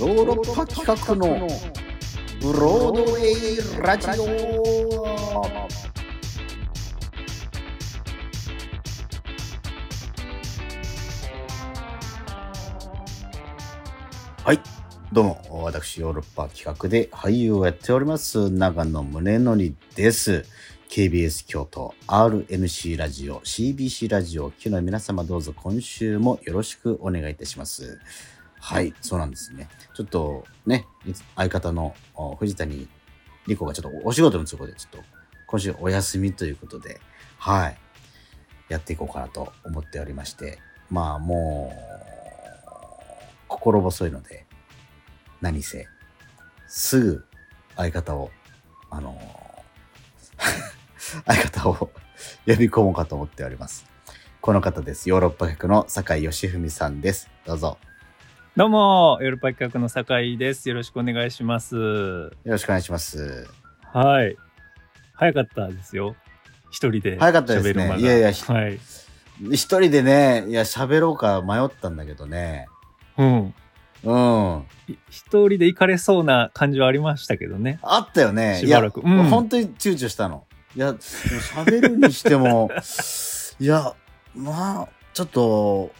[0.00, 1.46] ヨーロッパ企画の
[2.40, 4.24] ブロードウェイラジオ。
[14.42, 14.60] はい。
[15.12, 20.44] どうも私ヨーロッパ企画で俳優をやっております長野宗則です。
[20.88, 28.00] KBS 京都 RNC ラジオ CBC ラジオ機の皆様どうぞ今週もよろしくお願いいたします。
[28.66, 29.68] はい、そうなんですね。
[29.92, 30.86] ちょっとね、
[31.36, 31.94] 相方の
[32.38, 32.88] 藤谷
[33.46, 35.06] 莉子がちょっとお仕事の都合でちょっと
[35.46, 36.98] 今週お休みということで、
[37.36, 37.76] はい、
[38.70, 42.68] やっていこうかなと思っておりまして、まあもう、
[43.48, 44.46] 心細いので、
[45.42, 45.86] 何せ、
[46.66, 47.24] すぐ
[47.76, 48.30] 相方を、
[48.88, 49.20] あの
[51.26, 51.90] 相方を
[52.46, 53.84] 呼び込もうかと思っております。
[54.40, 55.10] この方です。
[55.10, 57.28] ヨーロッパ局の酒井義文さんです。
[57.44, 57.76] どうぞ。
[58.56, 60.68] どうも、ヨーロッパ企画の酒井です。
[60.68, 61.74] よろしくお願いします。
[61.74, 63.48] よろしくお願いします。
[63.92, 64.36] はい。
[65.12, 66.14] 早かったですよ。
[66.70, 67.18] 一人で。
[67.18, 68.78] 早かったですねいやいやひはい。
[69.50, 72.68] 一人でね、いや、喋ろうか迷ったんだけどね。
[73.18, 73.54] うん。
[74.04, 74.64] うん。
[74.86, 77.80] い一人で行かれそうな感じはありましたけどね。
[77.82, 78.58] あったよね。
[78.60, 80.46] しばらくうん本当に躊躇したの。
[80.76, 82.70] いや、喋るにしても、
[83.58, 83.94] いや、
[84.32, 85.90] まあ、ちょっと、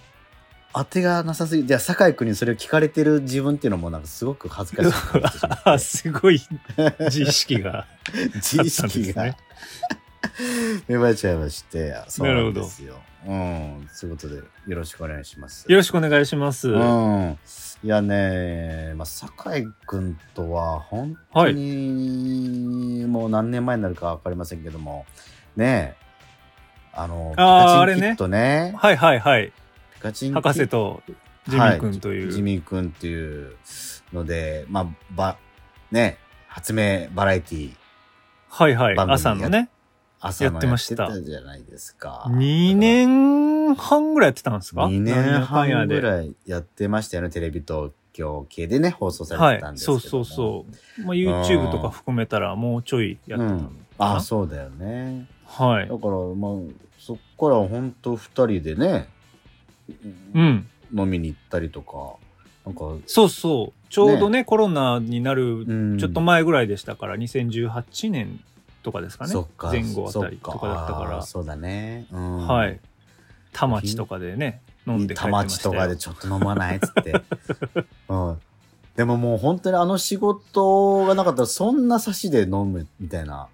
[0.77, 6.41] 当てがなさすぎて、じゃあ、酒井君にそれを聞かれてる自分っていうのもなんかすごく恥ずかしくなってしまってあすごい
[6.99, 7.87] 自意識が。
[8.35, 9.37] 自意識が
[10.89, 12.97] 芽生えちゃいまして、そうななるほどんですよ。
[13.27, 13.89] うん。
[13.93, 15.65] そういうことで、よろしくお願いします。
[15.71, 16.69] よろしくお願いします。
[16.69, 17.39] うん。
[17.85, 25.07] いやね、まあ、酒井君とは本当にもう何年前になるか分かりませんけども、
[25.55, 26.05] ねえ、
[26.95, 29.53] あの、あーピカチンキットね、はいはいはい。
[30.05, 31.03] ピカチン博士と
[31.49, 32.25] ジミー君という。
[32.27, 33.57] はいジミー君っていう
[34.13, 35.39] ので、まあ、ば、
[35.91, 37.73] ね、発明バラエティ
[38.49, 38.97] はいはい。
[38.99, 39.71] 朝のね。
[40.21, 42.25] 朝のやってましたじゃないですか。
[42.29, 46.01] 2年半ぐらいやってたんですか？2年半ぐい。
[46.01, 49.75] らいやってましたよね、テレビ東京系でね、放送さはいれてたん。
[49.75, 50.01] ですけども。
[50.01, 50.67] そうそうそ
[50.99, 51.03] う。
[51.05, 55.27] まあ、YouTube とか含めたらもうちょいやってたのかな、ああ、そうだよね。
[55.47, 55.99] はいだ。
[55.99, 56.53] から、まあ、
[56.99, 59.09] そっから本当二人でね、
[60.35, 60.67] うん。
[60.95, 62.17] 飲みに行ったりとか、
[62.65, 63.91] なんか、そうそう。
[63.91, 68.41] ちょうどね、コロナになるうんちょっと前ぐらいでしたから、2018年
[68.83, 69.33] とかですかね。
[69.33, 71.23] 前後あたりとかだったから。
[71.23, 72.07] そうだね。
[72.13, 72.81] うんはい。
[73.53, 75.75] 田町とかでね、飲んで帰って田ましたよ。
[75.75, 77.23] 町とかでちょっと飲まないっつって。
[78.09, 78.41] うん。
[78.97, 83.49] でももう本当にあの仕事がなかったらそんな差しで飲むみたいな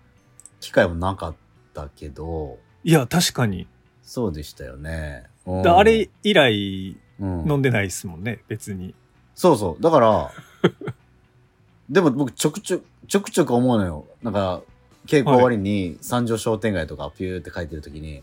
[0.60, 1.34] 機会もなかっ
[1.74, 3.66] たけど、いや、確かに。
[4.02, 5.29] そうでしたよね。
[5.59, 8.94] うんだあれ以来うん飲んでないですもんね、別に。
[9.34, 9.83] そうそう。
[9.83, 10.31] だから、
[11.91, 14.05] でも僕ちょくちょく、ちょくちょく思うのよ。
[14.22, 14.61] なんか、
[15.06, 18.22] 稽古終わりに三条商店街とかピューって書いてるときに、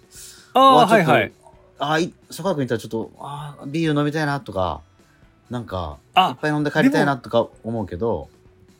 [0.54, 1.32] ああ、わちょっとはいはい。。
[1.80, 4.82] ああ、い、坂川君いたらちょっと、ああ、ビール飲みたいなとか、
[5.50, 8.30] なんか、いっあ、ぱい飲んで帰りたいなとか思うけど、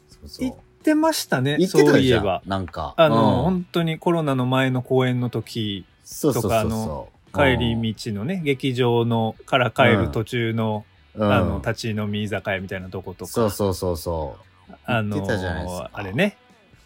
[0.10, 0.50] そうそう。
[0.50, 2.20] 言ってましたね、言ってそうたじゃん。
[2.20, 2.42] いえば。
[2.46, 2.94] なんか。
[2.98, 7.17] あの、うん本当にコロナの前の公演の時、そうそうそうとかあそう。
[7.38, 13.32] 帰り道のね、劇場のから帰る途中の、うん、あの、うん立ち飲み居酒屋みたいなとことか。
[13.32, 14.38] そうそうそうそ
[14.86, 16.38] あ言ってたじゃないですかあれね、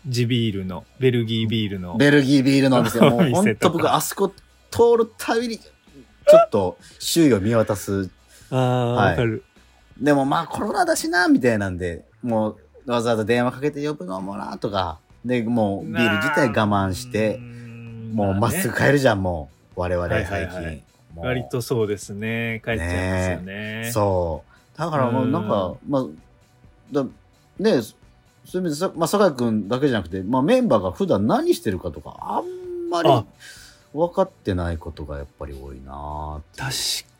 [0.08, 1.98] 地ビールの、ベルギービールのう。。
[1.98, 4.34] ベルギービールのお店、 もうお店本当とか僕あそこ
[4.70, 8.10] 通るたびに、ちょっと周囲を見渡す
[8.52, 9.44] ああ、はいわかる。
[10.00, 15.00] でもまあコロナだしな、みたいなんで、もうわざわざ電話かけて呼ぶのもな、とか。
[15.26, 17.38] で、もうビール自体我慢して、
[18.14, 19.61] もうまっすぐ帰るじゃん、もう。
[19.76, 20.56] 我々はい最近。
[20.56, 20.84] はいはい
[21.16, 22.62] もう割とそうですね。
[22.64, 23.92] 帰っちゃいますよね。
[23.94, 24.44] そ
[24.76, 24.78] う。
[24.80, 26.06] だからもうなんか、まあ、
[26.92, 27.04] だ
[27.60, 27.82] ね
[28.46, 33.26] そういう意味でさ、まあ、酒井君だけじゃなくて、まあ、メンバーが普段何してるかとか、あんまりあ
[33.94, 36.74] 分かってないことがやっぱり多いな確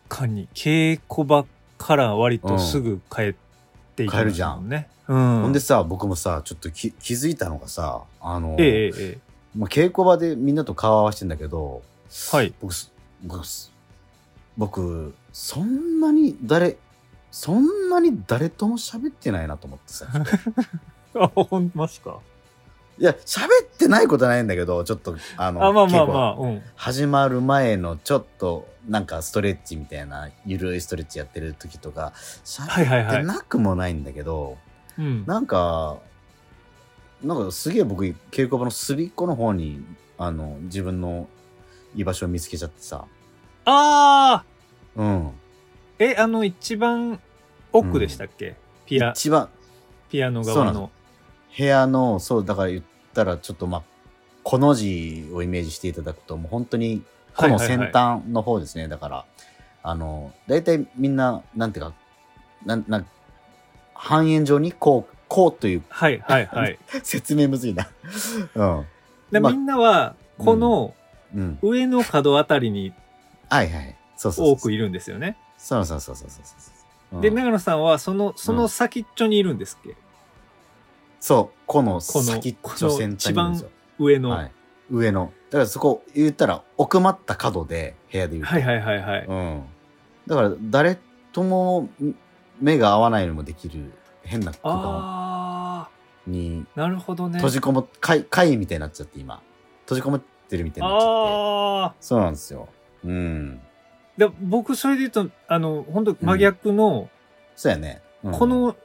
[0.10, 1.46] かに、稽古場
[1.78, 3.36] から割とすぐ帰っ
[3.96, 4.88] ていきますもんね。
[5.08, 5.42] うん。
[5.42, 9.18] ほんでさ、僕もさ、ちょっとき気づいたのがさ、あの、えええええ
[9.56, 11.91] まあ、稽古場でみんなと顔合わせてんだけど、え。
[12.32, 12.54] はい。
[12.60, 12.92] 僕す、
[13.24, 13.72] 僕す、
[14.58, 16.78] 僕、そんなに誰、
[17.32, 20.08] そんなに誰とも喋ってないなと思ってさ。
[21.16, 22.20] あ、ほんますか。
[23.00, 26.62] いや、喋ってないことはないんだけど、ちょっと、あの、あ、まあまあまあ、うん。
[26.76, 32.14] 始まる前のちょっと、なんかストレッチみたいな、ゆるいストレッチやってる時とか、
[32.44, 33.24] 喋って。
[33.24, 34.58] なくもないんだけど、
[35.00, 35.26] うん。
[35.26, 36.00] なんか、
[37.24, 38.16] なんかすげえ僕、稽
[38.46, 39.84] 古場の隅っこの方に、
[40.18, 41.28] あの、自分の
[41.96, 43.06] 居場所を見つけちゃってさ、
[43.66, 44.46] ああ
[44.96, 45.32] うん。
[46.00, 47.20] え、あの、一番
[47.72, 48.56] 奥でしたっけ、
[48.86, 49.12] ピア。
[49.12, 49.50] 一番。
[50.10, 50.92] ピアノそうなんで側の。
[51.58, 52.84] 部屋の、そう、だから言っ
[53.14, 53.84] たらちょっとまあ、
[54.44, 57.04] この字をイメージしていただくと、もう本当に、
[57.36, 58.88] この先端の方ですね。
[58.88, 59.26] だから、
[59.84, 61.94] あの、大体みんな、なんていうか、
[62.66, 63.08] なん、なん、
[63.94, 66.78] 半円状にこう、こうというはいはいはい。
[67.04, 67.88] 説明むずいな。
[68.56, 68.62] うん。
[68.62, 68.86] まあ
[69.32, 70.94] でみんなはこの
[71.36, 71.60] うん。
[71.62, 72.94] 上の角あたりに
[73.50, 73.96] はいはい。
[74.18, 74.56] そうそうそう。
[74.56, 76.72] 多くいるんですよねそうそうそうそうそうそ
[77.12, 77.16] う。
[77.16, 79.98] うんで長野さんはそのその先っちょにいるんですっけ？
[81.20, 83.70] そう、このこの先っちょ先端にいるんですよ。
[84.00, 84.52] 上の、はい。
[84.90, 85.34] 上の。
[85.50, 88.50] だからそこ、言ったら奥まった角で、部屋で言うと。
[88.50, 89.64] はいはいはいはいうん。
[90.26, 90.98] だから、誰
[91.34, 92.16] ともん
[92.62, 93.92] 目が合わないのもできる
[94.24, 95.90] 変な空間あ
[96.26, 99.42] にあなるほどね閉じこもっ、怪怪みたいになっちゃって、今。
[99.82, 101.16] 閉じこもってるみたいになっちゃって。
[101.16, 102.68] ああそうなんですよ。
[103.04, 103.62] うん。
[104.18, 107.10] で僕それで言うとあの本当真逆の、
[107.56, 108.02] そうやね。
[108.24, 108.76] うんこ、の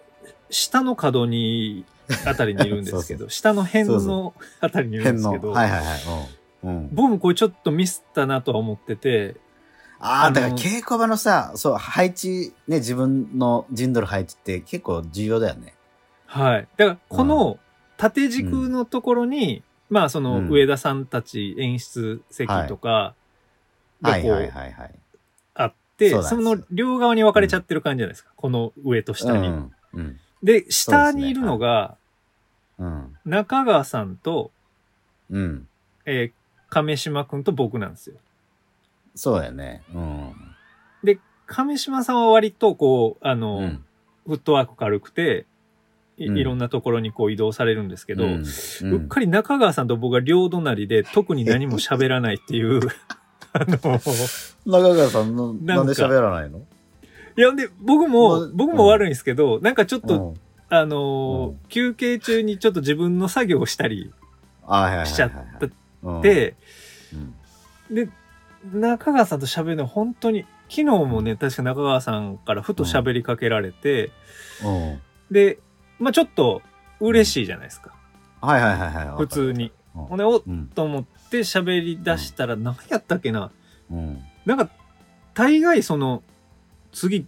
[0.49, 1.85] 下の角に
[2.25, 5.17] あたりにいるんですけど 下の辺そうそのあたりにいるん。
[5.17, 5.99] ですけど、はいはいはい。
[6.65, 6.71] うん。
[6.71, 9.37] うん、僕もこれちょっとミスったなとは思ってて
[9.99, 15.75] ああ、だから稽古場のさ、そう、配置、ね、自分の陣取る配置って結構重要だよね。
[16.27, 17.59] はいだからこの
[17.97, 23.15] 縦軸のところに、まあそのうん上田さんたち演出席とか
[24.03, 24.53] がこう。
[25.55, 29.71] あって、その両側に分かれちゃってる感じじゃないですか、この上と下に。
[30.43, 31.97] で下にいるのが
[32.79, 33.17] うん。
[33.25, 34.51] 中川さんと、
[35.31, 35.69] うん。
[36.05, 38.17] えー亀島くんと僕なんですよ。
[39.15, 39.85] そうやね。
[39.95, 40.33] うん。
[41.05, 43.85] で亀島さんは割とこうあの、うん。
[44.27, 45.47] フットワーク軽くて
[46.19, 49.05] い,、ろんなところにこう移動されるんですけど、ううん。
[49.05, 52.81] っかり中川さんと僕が両隣で特に何も喋らないっていう
[53.53, 54.01] あの
[54.67, 56.63] 中川さんの、なんで喋らないの？
[57.39, 60.35] いやで僕も、まあ僕も悪いんですけど、なんかちょっと、うん。
[60.69, 61.59] あのーうん。
[61.69, 64.13] 休憩中にちょっと自分の作業をしたり。
[65.05, 65.31] しちゃっ
[65.61, 65.69] た
[66.03, 66.57] うん、で、
[68.73, 74.11] 中川さんと喋るのは本当に昨日もね確か中川さんからふと喋りかけられて、
[74.65, 75.01] うん。
[75.31, 75.59] で
[75.99, 76.63] まあちょっと
[77.01, 77.95] 嬉しいじゃないですか、
[78.41, 79.17] はいはいはいはい。
[79.17, 79.73] 普通に。
[79.95, 80.05] うん。
[80.05, 80.67] ほんでおっうん。
[80.69, 83.51] と思って喋り出したら何やったっけな
[83.91, 84.23] うん。
[84.45, 84.71] なんか
[85.35, 86.23] 大概その
[86.93, 87.27] 次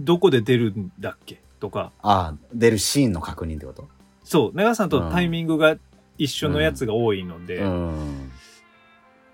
[0.00, 1.40] どこで出るんだっけ？
[1.58, 3.88] とかあ出るシーンの確認ってこと？
[4.24, 5.76] そう長川さんとタイミングが
[6.18, 8.30] 一緒のやつが多いので、うん。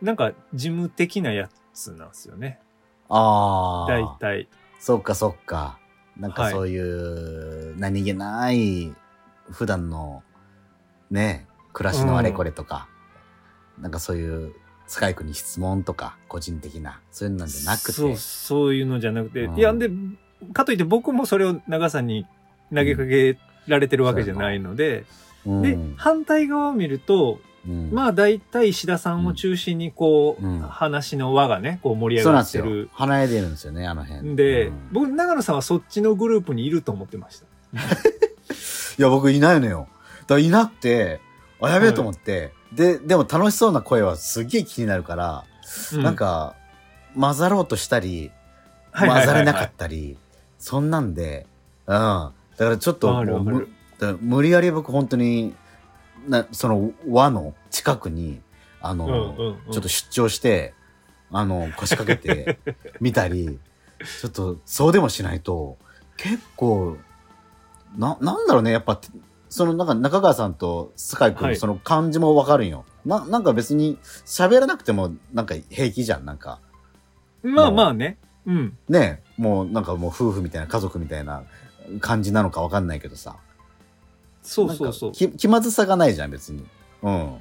[0.02, 2.58] なんか事務的なやつなんですよね
[3.08, 3.90] ああ。
[3.90, 4.49] 大体
[4.79, 5.79] そっかそっか。
[6.17, 8.94] なんはいかそういう、何気ない、
[9.50, 10.23] 普段の、
[11.11, 12.88] ね、暮らしのあれこれとか、
[13.81, 14.55] なんかそういう、
[14.88, 17.93] スカイクに質問とか、個人的な、そういうのじゃなくて。
[17.93, 19.58] そうそういうのじゃなくて、うん。
[19.58, 19.90] いやで
[20.52, 22.26] かといって僕もそれを長川さんに
[22.75, 25.05] 投げかけられてるわけじゃないので、
[25.44, 30.61] うん、で反対側を見るとうん、まあ大体石田さんを中心にこう、うん。
[30.61, 32.88] 話の輪がねこう盛り上がってる。
[32.93, 34.37] 離れてるんですよね、あの辺。
[34.37, 34.88] で、うん。
[34.93, 37.46] 僕長野さんはそっちのグループにいると思ってました
[38.99, 39.88] いや、僕いないのよ。
[40.23, 41.20] だからいなくて、
[41.61, 45.44] あ、やべえと思って、で、でも楽しそうな声はすっげえ気になるから、
[45.94, 46.55] うなんか、
[47.19, 48.31] 混ざろうとしたり、
[48.93, 50.17] 混ざれなかったり、
[50.58, 51.46] そんなんで、
[51.86, 51.94] うん。
[51.94, 53.69] だからちょっともうむわかるわかる。
[53.98, 55.55] だから無理やり僕本当に、
[56.29, 58.41] なその輪の近くに、
[58.81, 59.72] あの、うんうんうん。
[59.72, 60.74] ちょっと出張して、
[61.31, 62.58] あの、腰掛けて
[63.01, 63.58] みたり、
[64.20, 65.79] ちょっとそうでもしないと、
[66.17, 66.96] 結構、
[67.96, 69.00] な、なんだろうね、やっぱ、
[69.48, 72.84] そのなんか中川さんとスカイ君はいのその感じもわかるんよ。
[73.05, 76.60] な、なんか別に喋らなくてもなんか平気じゃん、なんか。
[77.43, 81.44] まあまあねうんねもうなんかもう夫婦みたいな家族みたいな
[82.00, 83.36] 感じなのかわかんないけどさ。
[84.43, 86.67] そうそうそう気気まずさがないじゃん、別に。
[87.03, 87.36] うん。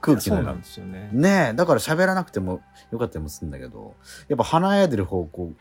[0.00, 3.94] 空気のそうなんですよねねえ、だから喋らなくてもよかったりもするんだけど、
[4.28, 5.52] やっぱ華やいでる方向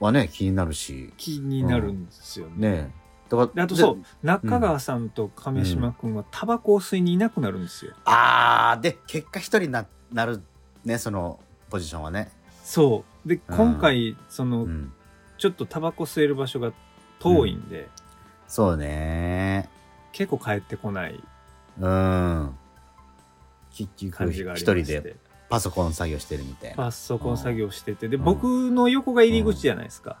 [0.00, 2.92] はね、気になるし、気になるんですよね、ね。
[2.92, 3.06] え。
[3.28, 10.42] だからであとそう中川さんと亀島君はタバコを吸いにいなくなるんですよ、あー、で、結果一人にななる
[10.84, 12.30] ね、そのポジションはね。
[12.62, 13.28] そう。
[13.28, 13.56] でうん。
[13.56, 14.92] 今回その、うん。
[15.38, 16.72] ちょっとタバコ吸える場所が
[17.18, 17.88] 遠いんで、
[18.48, 19.68] そうね。
[20.12, 21.20] 結構帰ってこない
[21.80, 22.54] うん。
[23.74, 25.16] 結局感じがあ一人で
[25.48, 26.76] パソコン作業してるみたいな。
[26.76, 28.08] パソコン作業してて。
[28.08, 28.24] でうん。
[28.24, 30.18] 僕の横が入り口じゃないですか、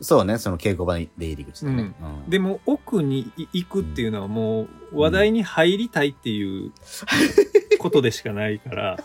[0.00, 1.94] そうね、その稽古場で入り口でね。
[2.00, 2.30] うん。
[2.30, 4.68] でも奥に行くっていうのはもう
[5.00, 6.72] 話題に入りたいっていう
[7.78, 8.98] ことでしかないから、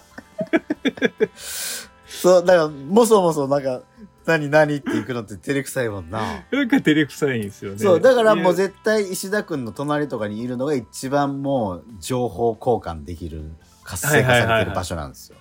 [2.07, 3.81] そう、だから、もそもそ、なんか、
[4.25, 6.43] 何何って行くのって照れくさいもんな。
[6.51, 7.77] なんか照れくさいんですよね。
[7.77, 13.51] そう、だからもう絶対石田くんの隣とかにいるのが一番もう情報交換できる、
[13.85, 15.37] 活性化されてる場所なんですよ。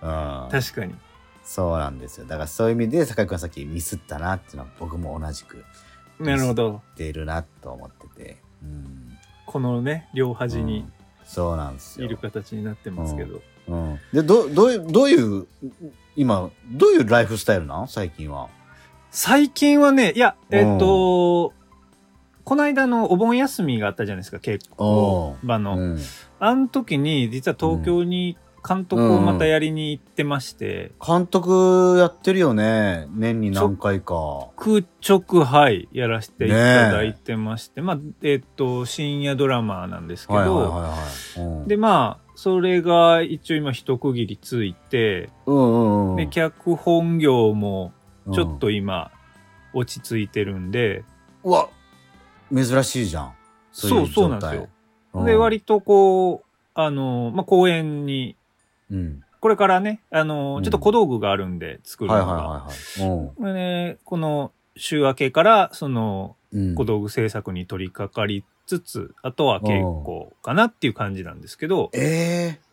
[0.00, 0.48] うん。
[0.50, 0.94] 確かに。
[1.44, 2.26] そうなんですよ。
[2.26, 5.62] だからそういう意味で、坂井くんはさっきミスったなっていうのは僕も同じく
[6.18, 6.80] なるほど。
[6.96, 8.36] 出るなと思ってて。
[8.62, 9.18] うん。
[9.44, 10.92] このね、両端にうん
[11.26, 12.06] そうなんですよ。
[12.06, 13.40] いる形になってますけど。
[13.68, 14.00] うん。
[14.12, 15.46] で、ど、どういう、どういう、
[16.16, 17.88] 今、どういうライフスタイルなん？
[17.88, 18.48] 最近は。
[19.10, 21.54] 最近はね、いや、うんえっと、
[22.44, 25.76] この間のお盆休みがあったじゃないですか、結構場の。
[25.78, 25.98] うん。
[26.38, 28.36] あの時に、実は東京に
[28.66, 33.06] 監督をまたやりに行ってまして、監督やってるよね。
[33.10, 34.48] 年に何回か。
[34.56, 40.82] 空直はいやらせていただいてまして、まあ、えっと、深夜ドラマなんですけど、
[41.66, 46.16] で、まあ、それが一応今一区切りついて、うんうんうん。
[46.16, 47.92] で、脚本業も
[48.32, 48.58] ちょっうん。
[48.58, 49.10] と今、
[49.74, 51.04] 落ち着いてるんで、
[51.42, 51.68] うわ
[52.52, 53.34] 珍しいじゃん。
[53.72, 54.62] そういそうなんですよ。
[54.62, 58.34] うんで、割とこう、あの、まあ、公演に、
[58.90, 59.22] うん。
[59.40, 62.32] これからね、あの、うんちょっと小道具があるんで作るはいのが。
[62.32, 62.56] はいは
[63.06, 63.30] いはい。
[63.36, 66.34] これねこの週明けから、その、
[66.74, 72.64] 小道具制作に取り掛かりつつ、あとは稽古かなっていう感じなんですけど、ええ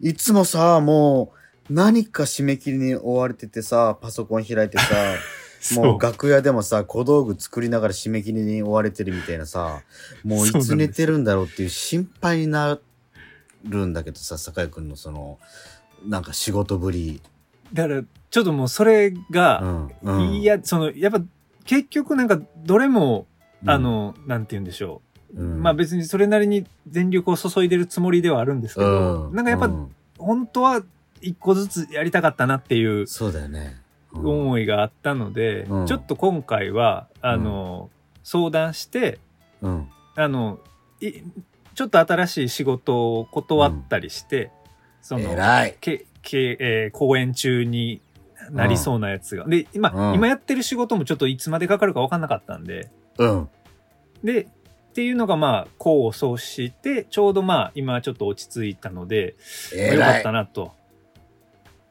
[0.00, 1.32] いつもさ、も
[1.70, 4.94] う、何か締め切りに追われててさ、パソコン開いてさ、
[5.74, 9.82] もう楽屋でもさ、小道具作りながら締め切りに追われてるみたいなさ、
[10.24, 12.78] もういつ寝てるんだろうっていう心配にな
[13.64, 15.38] るんだけどさ、酒井くんのその、
[16.06, 17.20] なんか仕事ぶり。
[17.72, 19.92] だから、ちょっともうそれうが、ん。
[20.02, 21.22] うん、いや、その、やっぱ、
[21.64, 23.26] 結局なんか、どれも、
[23.62, 25.00] うんあ、の、なんて言うんでしょ
[25.34, 25.40] う。
[25.40, 30.82] うんまあ別にそれなりに全力を注いでるつもりではあるんですけど、うん、なんかやっぱ、うん本当は
[31.20, 33.76] 一個ずつやりたかったなっていうそうだよね。
[34.18, 37.90] うん思いがあったので、うんちょっと今回は、あの、
[38.22, 39.18] 相談して、
[39.62, 39.88] うん。
[40.14, 40.58] あの、
[41.00, 41.12] い
[41.74, 44.50] ちょっと新しい仕事を断ったりして、
[45.02, 45.36] その。
[45.80, 48.00] けけえー公演中に
[48.50, 49.46] なりそうなやつが。
[49.46, 53.48] で、今、うん今やってる仕事もちょっといつまでかかるか分かんなかったんで、うん。
[54.24, 54.48] で、っ
[54.94, 59.36] ていうのがまあ、功を奏して、ちょうどまあ、今ちょっと落ち着いたので、
[59.76, 60.32] まあよかった。
[60.32, 60.72] なと。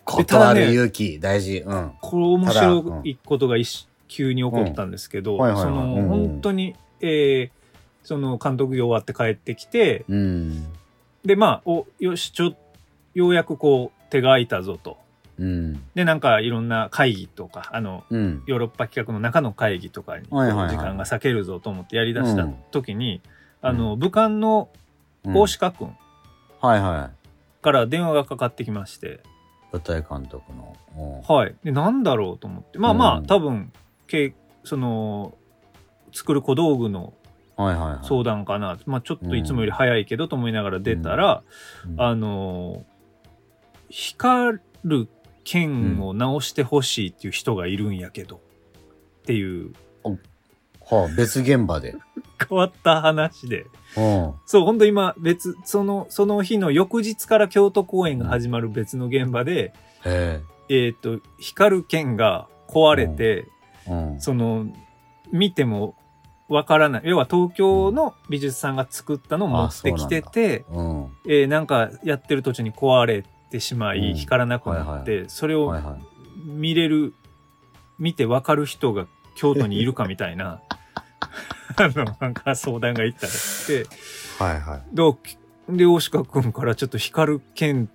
[0.06, 1.60] 断る勇気、大事。
[1.66, 1.92] うん。
[2.02, 7.66] これ面白いことが一急に起こったんですけど、その、うん本当に、えー
[8.06, 10.68] その監督業終わって帰ってきて、うん。
[11.26, 12.56] で、まあ、お、よし、ちょ、
[13.16, 14.98] ようやくこう、手が空いたぞと。
[15.40, 15.84] うん。
[15.96, 18.44] で、なんかいろんな会議とか、あの、うん。
[18.46, 20.36] ヨーロッパ企画の中の会議とかに、時
[20.78, 23.22] 間が割けるぞと思ってやりだしたうん時に、
[23.64, 24.70] あの、武漢の
[25.26, 25.96] うん大鹿君。
[27.64, 29.22] から電話がかかってきまして、
[29.76, 30.76] 舞台監督の。
[30.98, 31.56] うんはい。
[31.64, 32.80] で、なんだろうと思って。
[32.80, 33.72] まあまあ、うん多分、
[34.08, 35.36] けその、
[36.14, 37.14] 作る小道具の
[37.58, 38.08] はいはいはい。
[38.08, 38.78] 相談かな。
[38.86, 41.44] まあちょっといつもより早いけどと思いながら出たら、
[41.86, 42.86] うんあの、
[43.90, 45.08] 光る
[45.44, 48.40] 剣を直してほしいっていう人がいるんやけど、っ
[49.26, 49.74] ていう
[50.88, 51.96] はあ、別現場で。
[52.38, 53.68] 変わった話で。
[53.98, 54.34] うん。
[54.46, 59.74] そう、本当今別、その、その日の翌日から京都公演が始まる別の現場で、
[60.06, 63.48] へえっ、と、光る剣が壊れて、
[63.88, 63.92] え。
[63.92, 64.22] うん。
[64.22, 64.68] その、
[65.32, 65.96] 見ても
[66.48, 67.02] わからない。
[67.06, 71.06] 要は東京の美術さんが作ったのを持ってきてて、うん。
[71.28, 76.02] えーなんかやってる途中に壊れてしまい、うん光らなくなって、それをはいはい。
[76.46, 77.14] 見れる、
[77.98, 80.62] 見てわかる人が京都にいるかみたいな、
[81.76, 83.88] あの、なんか相談がいったらして、
[84.44, 84.82] はいはい。
[84.94, 85.12] ど
[85.70, 87.90] うで、大鹿くんからちょっと光る剣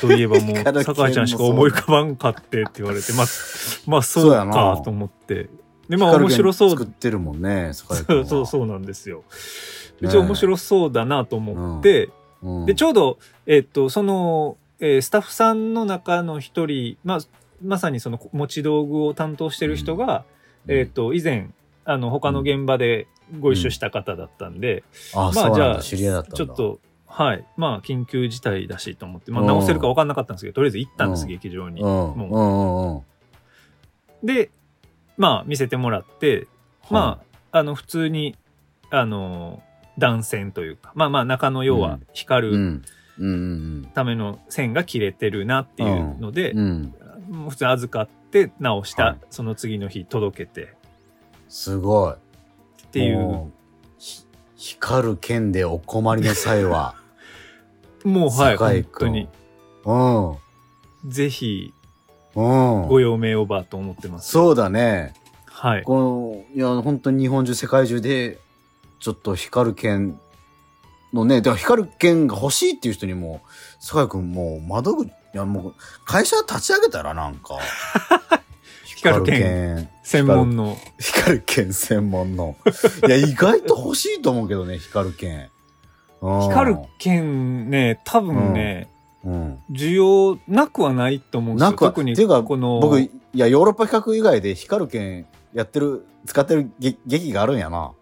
[0.00, 3.26] といえばもう、 酒井ちゃんしか思い浮かばんかってって言われて、 まあ、
[3.86, 5.48] まあそうかと思って。
[5.88, 9.24] で、まあ面白そう作ってるもんね、そうそうそうなんですよ。
[10.00, 12.10] 一応面白そうだなと思って、
[12.42, 12.66] うん。
[12.66, 17.18] で、ちょうど、えっと、その、えースタッフさんの中の一人、まあ、
[17.62, 20.24] まさにその持ち道具を担当してる人が、
[20.66, 21.50] えっと、以前、
[21.84, 23.06] あの、他の現場で
[23.40, 25.70] ご一緒した方だったんで、あ、まそうなんだ。
[25.70, 26.36] あじゃあ、知り合いだったんだ。
[26.36, 27.46] ちょっと、はい。
[27.56, 31.86] まあ、緊急事態だしと思って、まあ、うん直せるか分かんなかったんですけど、とりあえず行ったんです、うん劇場にう。
[31.86, 32.98] ん。
[32.98, 33.02] う。
[34.24, 34.50] で、
[35.16, 36.48] まあ、見せてもらって、
[36.90, 37.20] ま
[37.52, 38.36] あ、あの、普通に、
[38.90, 39.62] あの、
[39.98, 42.82] 断線というか、まあまあ、中の要は光る
[43.94, 50.74] ための線が切れてるなっていうので、普通に預かって直した、はいその次の日届けて
[51.54, 52.12] すごい。
[52.14, 53.52] っっていう、
[54.56, 56.96] 光る剣でお困りの際は、
[58.02, 59.28] もうはい、本当に、
[59.84, 60.36] うん。
[61.08, 61.72] ぜひ、
[62.34, 62.88] うん。
[62.88, 64.32] ご用命オーバーと思ってます。
[64.32, 65.14] そうだね。
[65.46, 65.84] はい。
[65.84, 68.40] この、いや、本当に日本中、世界中で、
[68.98, 70.18] ちょっと光る剣
[71.12, 73.42] のね、だから光る剣が欲しいっていう人にも、
[73.78, 77.60] 酒井くんもう窓口、いやもう、会社立ち上げたらなんか。
[79.12, 80.76] 光る剣専門の。
[80.98, 82.56] 光る剣専門の。
[83.06, 85.48] いや、意外と欲しいと思うけどね、光る剣。
[86.20, 88.88] うん光る剣ね、多分ね、
[89.24, 89.58] うん。
[89.70, 91.70] 需要なくはないと思うんですよ。
[91.70, 97.92] なくは特にっていうかこの、僕、いや、ヨーロッパ企画以外で光る剣やってる、使ってる劇劇があるんやな。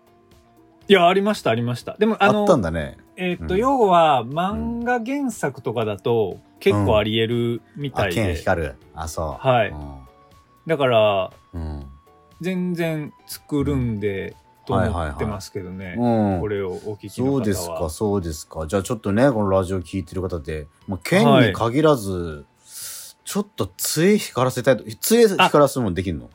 [0.88, 1.96] いや、ありました、ありました。
[1.98, 2.96] でも、あのあった、んだね。
[3.16, 8.34] えーっと、うん要は、漫画原作とかだと、結構あり得るみたあ、剣いで。
[8.36, 8.74] 光る。
[8.94, 9.46] あ、そう。
[9.48, 9.74] はい
[10.66, 11.86] だから、うん。
[12.40, 15.96] 全然作るんで、とはいはいはい思ってますけどね。
[15.98, 16.40] うん。
[16.40, 17.38] これをお聞きの方は。
[17.38, 18.66] そうですか、そうですか。
[18.66, 22.44] じゃあちょっとね、このラジオ聞いてる方で、もう剣に限らず、
[23.24, 26.30] ちょっと杖光らせたいと、杖光らすもんできんの？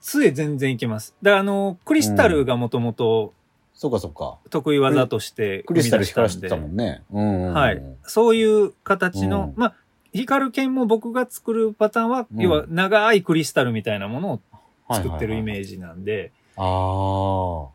[0.00, 1.14] 杖全然いけます。
[1.22, 3.34] だから、あの、クリスタルがもともと
[3.74, 4.38] そうかそうか。
[4.50, 7.02] 得意技としてクリスタル光らしてたもんね。
[7.10, 7.52] うん。
[7.52, 7.82] はい。
[8.04, 9.74] そういう形の、うんまあ、
[10.12, 14.40] 光る剣も僕が作るパターンは、うん要は長いクリスタルみたいなものを
[14.88, 15.42] はい作ってるイ。
[15.42, 17.68] メージなんで、ああ。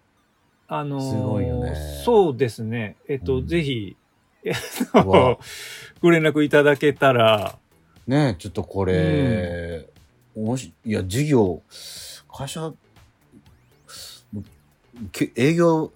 [0.70, 2.98] あのーすごいよねそうですね。
[3.08, 3.96] えっと、うんぜひ、
[4.44, 4.54] えっ
[4.94, 5.40] うわと、
[6.02, 7.58] ご連絡いただけたら、
[8.06, 9.88] ねちょっとこれ、
[10.36, 11.62] もし、いや、授業、
[12.32, 12.74] 会社、
[15.12, 15.92] け営業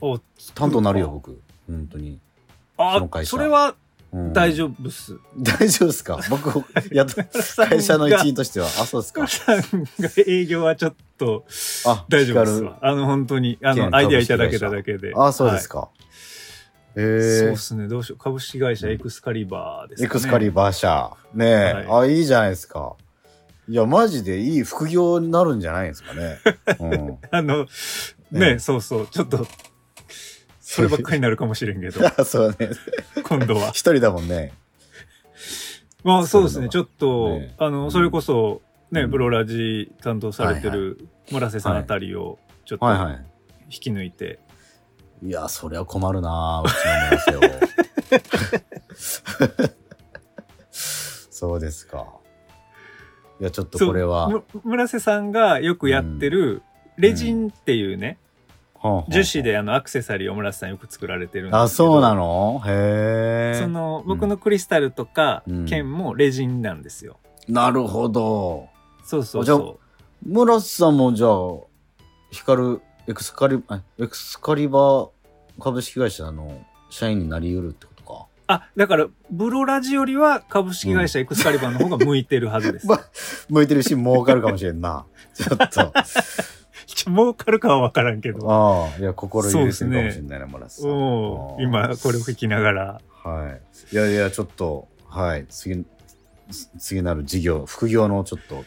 [0.00, 0.18] お
[0.54, 1.40] 担当になるよ、僕。
[1.66, 2.20] 本当に。
[2.76, 3.74] あその会社それはうん
[4.32, 5.16] 大丈夫っす。
[5.38, 6.18] 大丈夫ですか？
[6.28, 7.22] 僕、やっと、
[7.64, 8.66] 会社の一員としては。
[8.66, 9.26] あ、そうですか。
[9.28, 9.60] さん
[10.00, 11.44] が営業はちょっと
[11.86, 12.78] あ、大丈夫ですわ。
[12.82, 15.12] あの、本当に、あ県の、アイデアいただけただけで。
[15.14, 15.82] あ、そうですか。
[15.82, 15.88] か。
[16.96, 17.00] え
[17.38, 17.86] そうーっすね。
[17.86, 18.18] どうしよう。
[18.18, 20.06] 株式会社エクスカリバーですかね。
[20.06, 21.12] エクスカリバー社。
[21.32, 21.46] ね
[21.84, 22.96] え、はあ、いいじゃないですか。
[23.68, 26.38] いや、マジでいい副業になるんじゃないですかね。
[26.80, 27.18] うん。
[27.30, 27.66] あの、
[28.32, 29.06] ねね、そうそう。
[29.06, 29.46] ちょっと、
[30.70, 32.70] そればっかりになるかもしれんけど、あ そうね。
[33.24, 33.92] 今度は一。
[33.92, 34.52] 人だもんね。
[36.04, 36.68] まあそうですね。
[36.68, 43.18] ちそょっと、ねあの、それこそ、ね、うんブロラジ担当されてる村瀬さんあたりを、ちょっとはいは
[43.64, 44.38] 引き抜いて、
[45.24, 45.26] い。
[45.26, 47.58] いや、そりゃ困るなうちの村瀬
[49.56, 49.70] を。
[50.70, 52.06] そうですか。
[53.40, 54.30] いや、ちょっとこれは。
[54.62, 56.62] 村瀬さんがよくやってる、
[56.96, 58.19] レジンっていうね、
[59.08, 62.62] 樹脂であのアクセサリーを村瀬さんよく作られてるんですけどあ、そうなの？
[62.66, 63.58] へえ。
[63.60, 67.18] その僕のクリスタルとかうん剣もレジンなんですよ。
[67.48, 68.68] なるほど。
[69.04, 69.80] そうそうじゃあそ
[70.24, 71.30] 村瀬さんもじゃあ、
[72.30, 75.08] 光るエクスカリ、あエクスカリバー
[75.60, 78.12] 株式会社の社員になり得るってことか？
[78.14, 78.26] う。
[78.46, 82.86] あ、だからブロラジよりは株式会社エクスカリバーの方が向いてるはずです。
[82.88, 83.00] まあ、
[83.48, 85.04] 向いてるし、儲かるかもしれんな。
[85.34, 85.92] ちょっと。
[86.94, 88.50] 儲かるかは分からんけど。
[88.50, 90.90] ああ、いや、心入れてるかもしれないな、村瀬さん。
[91.60, 93.00] 今これを聞きながら。
[93.10, 93.56] は
[93.92, 93.94] い。
[93.94, 95.46] いやいや、ちょっと、はい。
[95.48, 95.84] 次、
[96.78, 98.64] 次なる事業、副業のちょっと展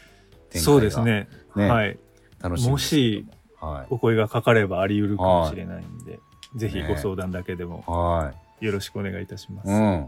[0.51, 1.01] 開が、そうです。
[1.01, 1.27] ね。
[1.55, 1.97] ねはい。
[2.41, 3.25] 楽しみもし、
[3.59, 6.19] はお声がかかればあり得るかもしれないんで、
[6.55, 7.91] ぜひご相談だけでもい。
[7.91, 8.65] はい。
[8.65, 9.69] よろしくお願いいたします。
[9.69, 10.07] うん。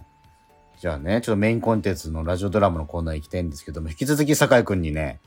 [0.79, 5.19] じゃあね、ちょっとメインコンテンツのラジオドラマのコーナー行きたいんですけども、引き続き酒井くんにね、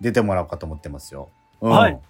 [0.00, 1.28] 出てもらおうかと思ってますよ。
[1.60, 2.00] うんはい。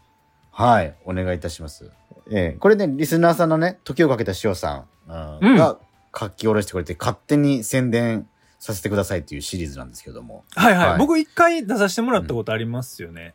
[0.54, 0.94] はい。
[1.04, 1.90] お願いいたします。
[2.30, 5.78] ええこれね、リスナーさんのね、時をかけた塩さん、うんうんが
[6.16, 8.28] 書き下ろしてくれて、勝手に宣伝
[8.60, 10.44] させてくださいっていうシリーズなんですけども。
[10.54, 10.88] はいはい。
[10.90, 13.34] はい僕一回出させてもらったことありますよね。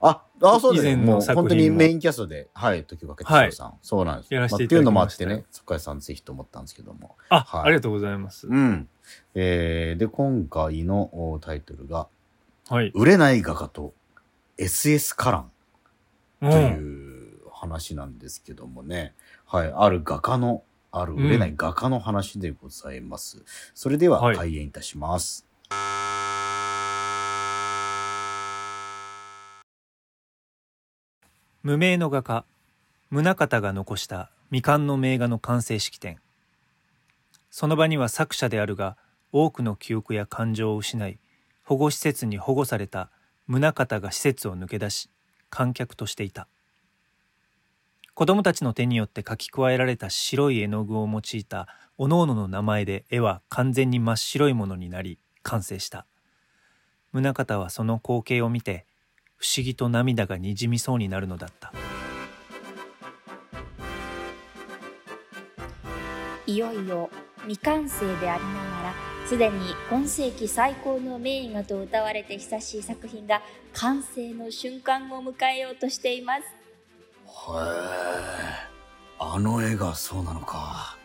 [0.00, 0.96] あ、あ、そうですね。
[0.96, 3.78] もう本当にメインキャストで、はい、時をかけた塩さん。
[3.80, 4.34] そうなんです。
[4.34, 7.16] やらせていっていうのもあってたね、酒井さんぜひと思ったんですけども。
[7.30, 8.46] あ、はいありがとうございます。
[8.46, 8.88] うん。
[9.34, 12.06] えー、で、今回のおタイトルが、
[12.68, 12.92] はい。
[12.94, 13.94] 売れない画家と
[14.58, 15.46] SS カランう
[16.40, 17.08] といん。
[17.44, 19.14] う話なんですけどもね、
[19.46, 23.44] はい、ある画家の、ある売れない画家の話でございます。
[23.74, 25.46] それでははい開演いたします。
[31.62, 32.44] 無名の画家、
[33.10, 36.18] 宗像が残した未完の名画の完成式典。
[37.50, 38.96] その場には作者であるが、
[39.32, 41.18] 多くの記憶や感情を失い、
[41.64, 43.10] 保護施設に保護された
[43.46, 45.10] 宗像が施設を抜け出し、
[45.50, 46.48] 観客としていた。
[48.14, 56.06] 子供たちの手によって書き加えられた白い絵の具を用いた各々の名前で絵は完全に真っ白いものになり完成した。
[57.12, 58.84] 宗像はその光景を見て
[59.36, 61.72] 不思議と涙がにじみそうになるのだった
[66.46, 67.08] いよいよ
[67.42, 73.42] 未完成でありながらすでに今世紀最高の名画と歌われて久しい作品が
[73.74, 76.40] 完成の瞬間を迎えようとしています。
[76.40, 76.48] へえ、
[79.18, 80.96] あの絵がそうなのか。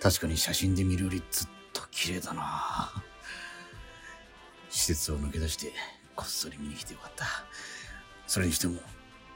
[0.00, 2.90] 確かに写真で見るよりずっと綺麗だな。
[4.70, 5.70] 施設を抜け出して
[6.16, 7.26] こっそり見に来てよかった。
[8.26, 8.80] それにしても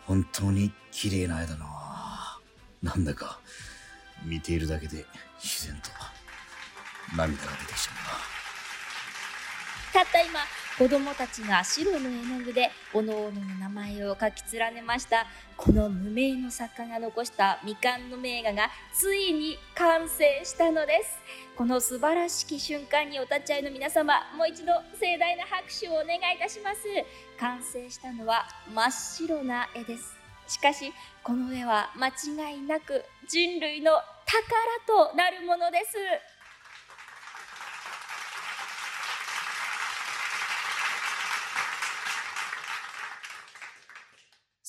[0.06, 2.40] 本当に綺麗な絵だな。
[2.82, 3.40] なんだか
[4.24, 5.04] 見ているだけで
[5.38, 5.90] 自然と
[7.16, 7.94] 涙が出てきちゃう。
[9.92, 10.40] たった今
[10.78, 15.26] 子供たちが白の絵の具で各々の名前を書き連ねました。
[15.56, 21.18] この無名の作家が残した未完の名画がついに完成したのです。
[21.56, 26.80] この素晴らしき瞬間にお立ち会いの皆様もう一度盛大な拍手をお願いいたします。
[27.38, 30.16] 完成したのは真っ白な絵です。
[30.48, 30.90] しかし
[31.22, 33.92] この絵は間違いなく人類の
[34.24, 35.96] 宝となるものです。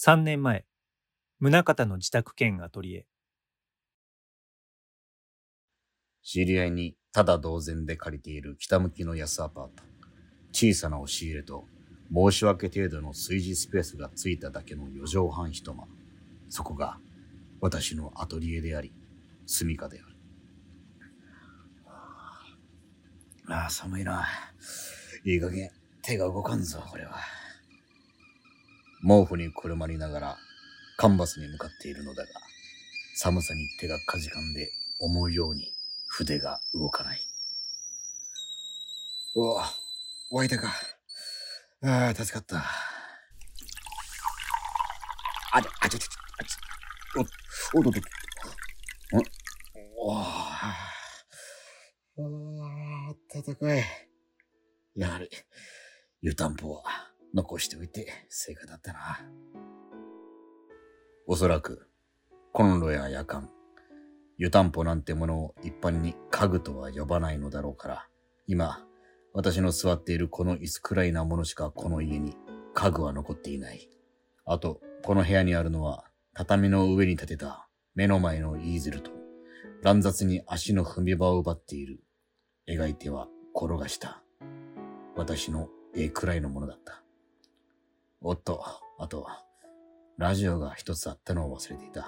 [0.05, 0.65] 3年前、
[1.39, 3.05] 宗像の自宅兼アトリエ。
[6.21, 9.71] 知り合いにただ同然で借りている北向きの安アパート。
[10.51, 11.69] 小さな押し入れと
[12.13, 15.87] 申し訳程度の炊事スペースがついただけの4畳半一間。
[16.49, 16.99] そこが
[17.61, 18.91] 私のアトリエであり、
[19.45, 20.17] 住処である。
[23.47, 24.27] ああ、寒いな。
[25.23, 27.42] いい加減手が動かんぞ、これは。
[29.05, 30.37] 毛布にくるまりながら
[30.97, 32.29] カンバスに向かっているのだが、
[33.15, 35.73] 寒さに手がかじかんで思うように
[36.07, 37.19] 筆が動かない。
[39.35, 39.61] おお、
[40.31, 40.71] 湧いたか。
[41.83, 42.63] ああ、助かった。
[45.51, 46.07] あ、ちょ、あちょ、ちょ、
[46.39, 47.21] あちょ、
[47.75, 47.99] お、おどど。
[47.99, 48.03] ん
[49.97, 50.75] おあ
[52.17, 53.83] あ、暖かい。
[54.95, 55.29] やはり、
[56.21, 58.99] 湯たんぽは残しておいて正解だったな。
[61.25, 61.89] おそらく、
[62.51, 63.49] コンロや夜間、
[64.37, 68.07] 湯たんぽなんてものを一般に家具とは呼ばないのだろうから、
[68.45, 68.85] 今、
[69.33, 72.35] 私の座っているこの椅子くらいなものしかこの家に
[72.73, 73.89] 家具は残っていない。
[74.45, 79.11] あと、この部屋にあるのは、畳の上に立てた目の前のイーゼルと、
[79.81, 82.03] 乱雑に足の踏み場を奪っている。
[82.67, 84.23] 描いては転がした。
[85.15, 87.02] 私の絵くらいのものだった。
[88.25, 88.63] おっと、
[88.99, 89.27] あと、
[90.17, 92.07] ラジオが一つあったのを忘れていた。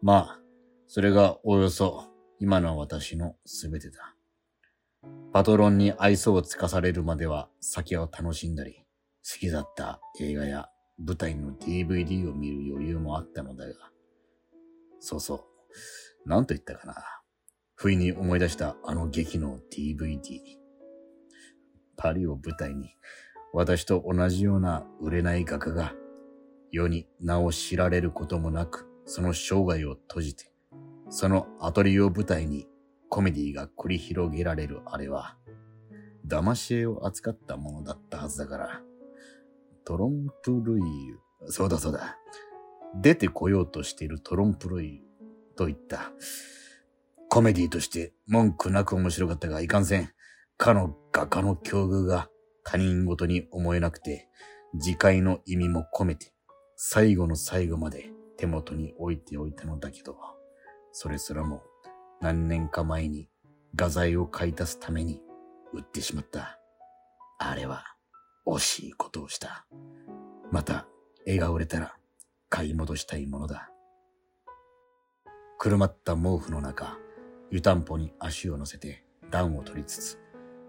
[0.00, 0.40] まあ、
[0.86, 2.06] それがおよそ
[2.38, 4.14] 今の私のすべてだ。
[5.30, 8.86] パトロンに愛想をつかされるまでは酒を楽しんだり、
[9.30, 13.74] 好きだった映画や舞台の DVD を見る余裕もあったのだが、
[15.00, 15.46] そうそ
[16.24, 16.94] う、なんと言ったかな。
[17.74, 20.40] 不意に思い出したあの劇の DVD。
[21.94, 22.96] パリを舞台に
[23.52, 25.94] 私と同じような売れない画家が
[26.70, 30.50] 世に名を知られることもなくその生涯を閉じて
[31.10, 32.66] そのアトリエを舞台に
[33.08, 35.36] コメディが繰り広げられるあれは
[36.26, 38.80] 騙し絵を扱ったものだったはずだから
[39.84, 42.16] トロンプルイユそうだそうだ。
[42.94, 45.00] 出てこようとしているトロンプルイユ
[45.56, 46.12] と言った
[47.28, 50.10] コメディとして文句なく面白かったがいかんせん
[50.58, 52.28] かの画家の境遇が
[52.64, 54.28] 他人事に思えなくて、
[54.80, 56.32] 次回の意味も込めて、
[56.76, 60.16] 最後の最後まで手元に置いておいたのだけど、
[60.92, 61.62] それすらも
[62.20, 63.28] 何年か前に
[63.74, 65.20] 画材を買い足すために
[65.72, 66.58] 売ってしまった。
[67.38, 67.84] あれは
[68.46, 69.66] 惜しいことをした。
[70.50, 70.86] また
[71.26, 71.96] 絵が売れたら
[72.48, 73.70] 買い戻したいものだ。
[75.58, 76.98] くるまった毛布の中、
[77.50, 80.18] 湯たんぽに足を乗せて暖を取りつつ、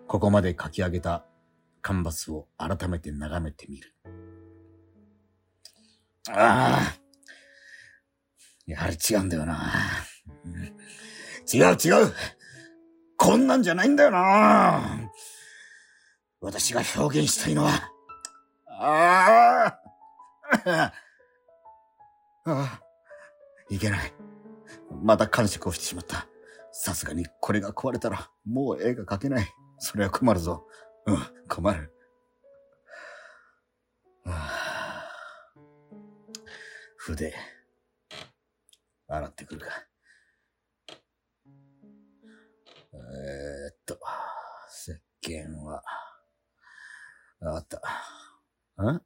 [0.07, 1.25] ここまで書き上げた
[1.83, 3.93] カンバスを改めて眺めてみる。
[6.29, 6.99] ああ。
[8.65, 9.73] やはり違うんだよな。
[11.53, 12.13] 違う違う。
[13.17, 15.11] こんなんじゃないんだよな。
[16.39, 17.91] 私が表現したいのは、
[18.67, 19.77] あ
[20.65, 20.69] あ。
[20.69, 20.93] あ
[22.45, 22.81] あ。
[23.69, 24.13] いけない。
[25.01, 26.27] また感触をしてしまった。
[26.71, 29.47] さすがにこれが壊れたらもう絵が描けない。
[29.79, 30.65] それは困るぞ。
[31.05, 31.93] うん、困る。
[36.97, 37.33] 筆、
[39.07, 39.67] 洗ってくるか。
[42.93, 43.99] えー、っと、
[44.71, 45.83] 石鹸は、
[47.41, 47.77] あった。
[48.81, 49.01] ん？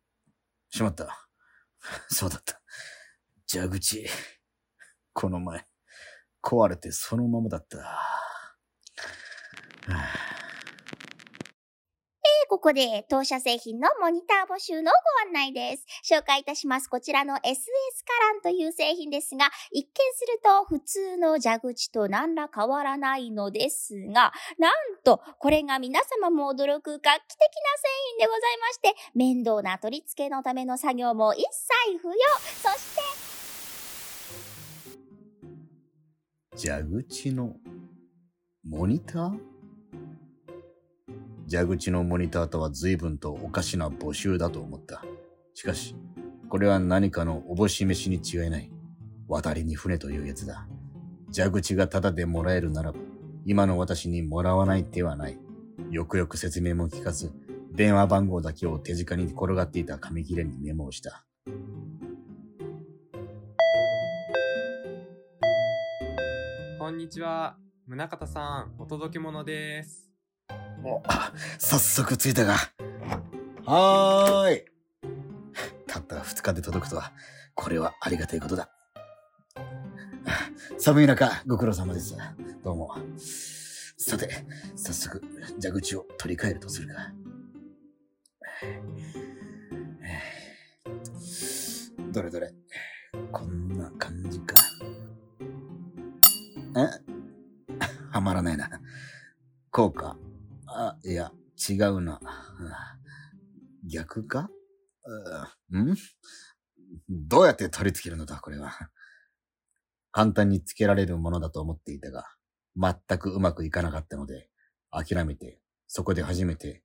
[0.69, 1.27] しまった。
[2.09, 2.61] そうだった。
[3.51, 4.07] 蛇口、
[5.13, 5.65] この前、
[6.43, 7.79] 壊れてそのままだった。
[7.79, 7.99] は
[9.89, 10.26] あ
[12.49, 14.91] ここで当社製品のモニター募集の
[15.23, 15.85] ご案内です。
[16.13, 16.87] 紹介いたします。
[16.87, 32.13] こちらの SS カランという製品ですが、一見すると普通の蛇口と何ら変わらないのですが、なんと、これが皆様も驚く画期的な製品でございまして、面倒な取り付けのための作業も一切不要。
[32.63, 32.95] そし
[36.55, 37.55] て、蛇口の
[38.63, 39.56] モニター？
[41.49, 45.01] 蛇口のモニターとは随分とおかしな募集だと思った。
[45.53, 45.95] しかし、
[46.49, 48.69] これは何かのおぼし飯に違いない。
[49.29, 50.67] 渡りに船というやつだ。
[51.33, 52.99] 蛇口がタダでもらえるならば、
[53.45, 55.37] 今の私にもらわない手はない。
[55.89, 57.31] よくよく説明も聞かず、
[57.71, 61.23] 電話番号だけを手近に転がっていた紙切れにメモをした。
[66.77, 67.57] こんにちは。
[67.87, 70.06] 宗方さん、お届け物です。
[70.83, 71.01] お、
[71.57, 72.55] 早速着いたが。
[73.65, 74.65] はーい。
[75.87, 77.11] たった二日で届くとは、
[77.55, 78.69] これはありがたいことだ。
[80.77, 82.15] 寒い中、ご苦労様です。
[82.63, 82.95] どうも。
[83.97, 84.29] さて、
[84.75, 85.21] 早速、
[85.61, 87.11] 蛇口を取り替えるとするか。
[92.11, 92.53] どれどれ。
[93.31, 94.55] こんな感じか。
[96.75, 96.89] え
[98.11, 98.69] はまらないな。
[99.71, 100.17] こうか。
[100.79, 101.31] あ、いや、
[101.67, 102.19] 違うな。
[103.83, 104.51] 逆か？
[105.71, 105.95] うん？
[107.09, 108.71] どうやって取り付けるのだ、これは。
[110.11, 112.25] 簡単に付けられるものだと思っていたが、
[112.75, 114.49] 全くうまくいかなかったので、
[114.91, 116.83] 諦めて、そこで初めて、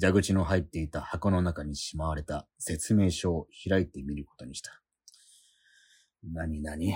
[0.00, 4.80] 蛇口の入っていた箱の中にしまわれた説明書を開いてみることにした。
[6.22, 6.94] 何何？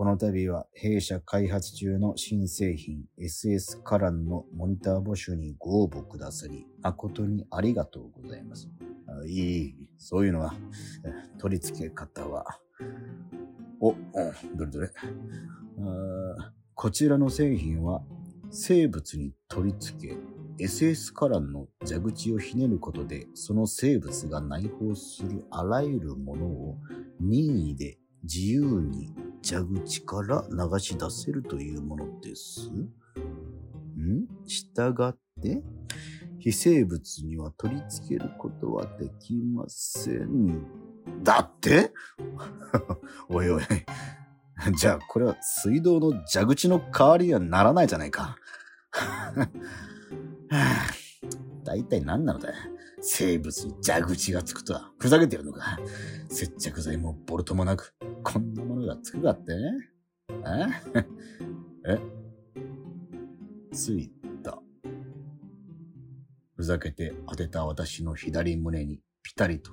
[0.00, 8.70] この度は弊社開発中の新製品 SS カランのモニター募集にご応募くださり、誠にありがとうございます。
[9.06, 10.54] あいい、そういうのは、
[11.36, 12.46] 取り付け方は、
[13.78, 14.90] お、うんどれどれ
[16.74, 18.02] こちらの製品は
[18.48, 20.16] 生物に取り付け、
[20.64, 26.78] SS カランの蛇口をひねることで、その生物が内包するあらゆるものを
[27.20, 32.70] 任意で自由に蛇口から流し出せるというものです。
[32.70, 32.88] ん？
[34.46, 35.62] 従って、
[36.38, 40.66] 非生物には取り付けることはできません。
[41.22, 41.92] だって？
[43.28, 43.62] おいおい。
[44.76, 48.36] じゃあ、これは水道の蛇口の代わりにはならないじゃないか。
[51.64, 52.52] 大体何なのだ
[53.00, 55.78] 生物に蛇口がつくとは、ふざけてるのか。
[56.28, 59.52] 接着剤もボルトもなく、こんなものがつくかって
[60.94, 61.04] え？
[61.88, 61.98] え？
[63.72, 64.10] つい
[64.42, 64.60] た。
[66.56, 69.72] ふざけて当てた私の左胸にピタリと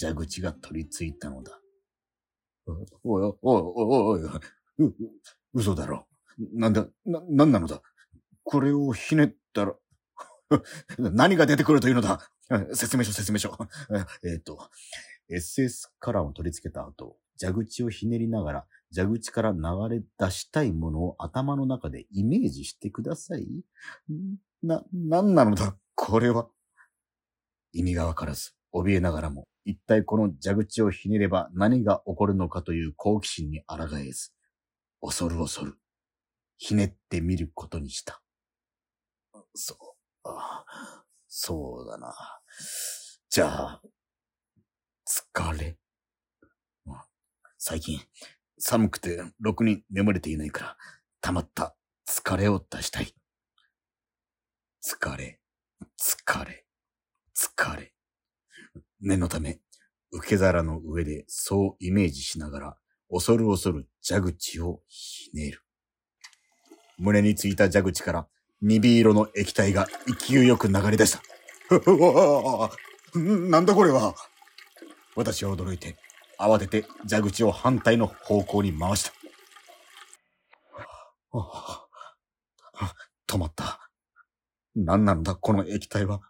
[0.00, 1.60] 蛇口が取り付いたのだ。
[2.66, 4.94] おいおいおいおいおい、う
[5.54, 6.06] 嘘だろ。
[6.52, 7.82] なんだ、な、なんなのだ。
[8.44, 9.74] これをひねったら、
[10.98, 12.30] 何が出てくるというのだ
[12.74, 13.56] 説明書、説明書。
[14.24, 14.70] えっと、
[15.30, 19.60] SS カラーを取り付けた後、蛇口をひねりながら、蛇口から流
[19.94, 23.46] れ出したいものを頭の中でイメージしてください。
[24.62, 25.76] な、なんなのだ？
[25.94, 26.48] これは。
[27.72, 34.32] 意味がわからず、怯えながらも、一体この蛇口をひねれば何が起こるのかという好奇心に抗えず、
[35.02, 35.78] 恐る恐る、
[36.56, 38.22] ひねってみることにした。
[39.54, 39.74] そ
[40.24, 40.30] う。
[41.28, 42.14] そうだな。
[43.30, 43.82] じゃあ、
[45.36, 45.78] 疲れ。
[47.58, 48.00] 最近、
[48.58, 50.76] 寒くてろくに眠れていないから、
[51.20, 51.76] 溜まった
[52.08, 53.14] 疲れを出したい。
[54.82, 55.40] 疲れ、
[56.00, 56.64] 疲れ、
[57.36, 57.92] 疲れ。
[59.00, 59.60] 念のため、
[60.10, 62.78] 受け皿の上でそうイメージしながら、
[63.10, 65.62] 恐る恐る蛇口をひねる。
[66.96, 68.28] 胸についた蛇口から、
[68.60, 69.86] 鈍色の液体が
[70.28, 71.22] 勢いよく流れ出した。
[73.18, 74.14] なんだこれは
[75.14, 75.96] 私は驚いて、
[76.38, 79.12] 慌てて蛇口を反対の方向に回した。
[83.26, 83.90] 止まった。
[84.74, 86.20] 何なんだ、この液体は。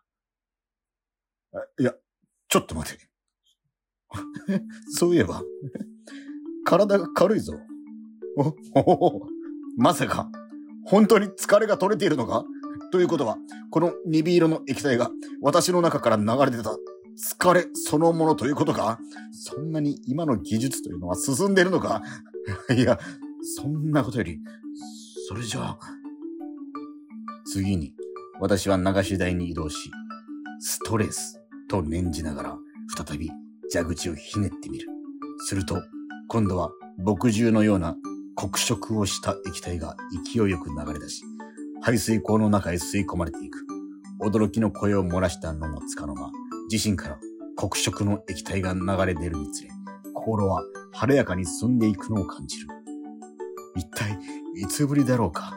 [1.78, 1.94] いや、
[2.48, 3.08] ちょっと待て。
[4.90, 5.42] そういえば、
[6.64, 7.54] 体が軽いぞ。
[9.76, 10.30] まさか、
[10.90, 12.44] 本当に疲れが取れているのか？
[12.90, 13.36] ということは、
[13.70, 15.10] この鈍色の液体が
[15.42, 16.70] 私の中から流れ出た
[17.38, 18.98] 疲れそのものということか？
[19.32, 22.02] そんなに今の技術というのは進んでいるのか？
[22.74, 22.98] いや、
[23.56, 24.40] そんなことより、
[25.28, 25.78] それじゃあ、
[27.44, 27.94] 次に、
[28.40, 29.90] 私は流し台に移動し、
[30.60, 32.58] ストレスと念じながら
[33.06, 33.30] 再び
[33.70, 34.86] 蛇口をひねってみる。
[35.40, 35.82] すると、
[36.28, 36.70] 今度は
[37.04, 37.96] 墨汁のような
[38.40, 39.96] 黒色をした液体が
[40.32, 41.24] 勢いよく流れ出し、
[41.82, 43.66] 排水口の中へ吸い込まれていく。
[44.22, 46.30] 驚きの声を漏らしたのもつかの間、
[46.70, 47.18] 自身から
[47.56, 49.70] 黒色の液体が流れ出るにつれ、
[50.14, 52.68] 心は晴れやかに進んでいくのを感じる。
[53.74, 54.16] 一体、
[54.54, 55.54] いつぶりだろうか？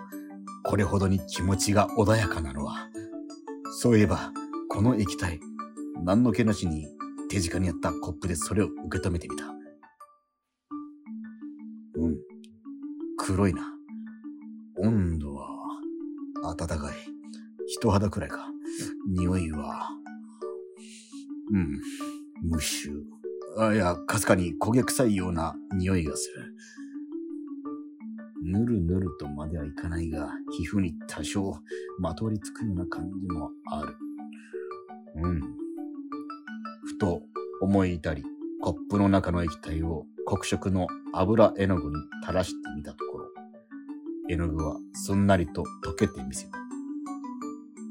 [0.64, 2.90] これほどに気持ちが穏やかなのは。
[3.80, 4.32] そういえば、
[4.70, 5.40] この液体、
[6.04, 6.88] 何の気なしに
[7.30, 9.46] 手近にあったコップでそれを受け止めてみた。
[13.32, 13.62] 黒いな。
[14.78, 15.48] 温度は、
[16.58, 16.96] 暖かい。
[17.66, 18.50] 人肌くらいか。
[19.08, 19.90] 匂いは、
[21.54, 21.80] うん。
[22.44, 22.90] 無臭。
[23.58, 26.56] あ、いや、かすかに焦げ臭いような匂いがする。
[28.44, 31.58] ぬるぬるとまではいかないが、皮膚に多少
[32.00, 33.96] まとわりつくような感じもある。
[35.24, 35.42] うん。
[36.84, 37.24] ふと
[37.62, 38.26] 思い至り、
[38.62, 43.26] コップの中の液体を黒色の油絵の具に垂らしてみたところ、
[44.30, 46.52] 絵の具はすんなりと溶けてみせた。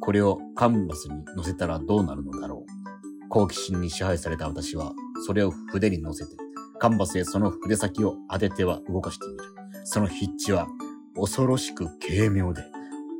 [0.00, 3.28] これをカンバスに乗せたらどうなるのだろう。
[3.28, 4.92] 好奇心に支配された私は、
[5.26, 6.36] それを筆に乗せて、
[6.78, 9.44] カンバスへその筆先を当てては動かしてみる。
[9.84, 10.68] その筆致は
[11.16, 12.62] 恐ろしく軽妙で、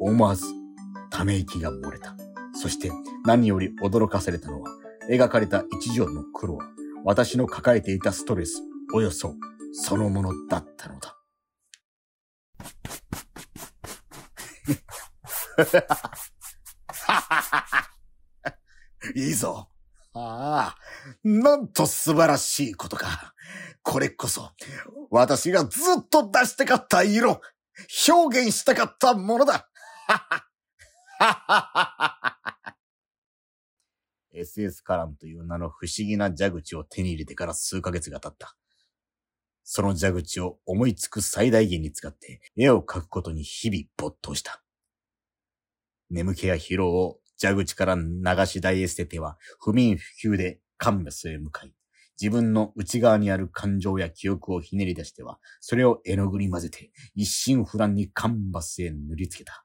[0.01, 0.47] 思わず
[1.11, 2.17] ため息が漏れた。
[2.55, 2.93] そして
[3.25, 4.71] 何より驚かされたのは、
[5.11, 6.65] 描かれた一条の黒は、
[7.05, 8.63] 私の抱えていたストレス、
[8.95, 9.35] およそ
[9.73, 11.17] そのものだったのだ。
[19.15, 19.69] いいぞ。
[20.13, 20.77] ああ、
[21.25, 23.35] なんと素晴らしいことか。
[23.83, 24.53] これこそ、
[25.11, 27.41] 私がずっと出したかった色、
[28.09, 29.69] 表現したかったものだ。
[34.35, 38.57] SS カランという名の不思議な蛇口を手に入れてから数ヶ月が経った。
[39.65, 44.63] その蛇口を思いつく最大限に使って絵を描くことに日々没頭した。
[46.11, 51.75] 眠気や疲労を蛇口から流し台へ捨てては不眠不休でカンバスへ向かい、
[52.21, 59.65] 自分の内側にある感情や記憶をひねり出しては、それを絵の具に混ぜて一心不乱にカンバスへ塗りつけた。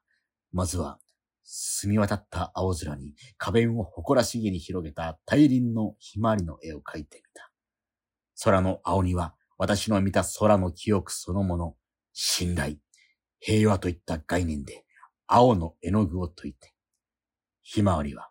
[0.52, 0.98] まずは、
[1.48, 7.50] 澄み渡った青空に花弁を誇らしげに広げた大輪のひまわりの絵を描いてみた。
[8.42, 11.76] 空の青には私の見た空の記憶そのもの、
[12.12, 12.76] 信頼、
[13.38, 14.84] 平和といった概念で
[15.28, 16.74] 青の絵の具を解いて、
[17.62, 18.28] ひまわりは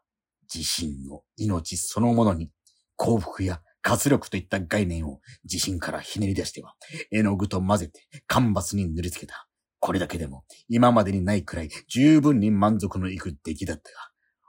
[0.54, 2.51] 自身の命そのものに
[2.97, 6.75] 幸福や活力といった概念を自身からひねり出しては、
[7.12, 9.44] 絵の具と混ぜてカンバスに塗りつけた。
[9.86, 13.98] これだけでも今までにないくらい十分に満足のいく出来だったが、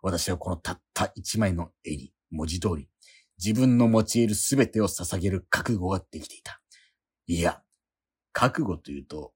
[0.01, 2.88] 私はこのたった一枚の絵に文字通り
[3.37, 6.62] 自分の持ち得るすべてを捧げる覚悟ができていた。
[7.27, 7.61] いや、
[8.33, 9.35] 覚悟というと、